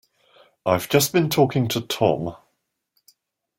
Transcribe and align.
I've 0.65 0.89
just 0.89 1.13
been 1.13 1.29
talking 1.29 1.67
to 1.67 1.79
Tom. 1.81 2.35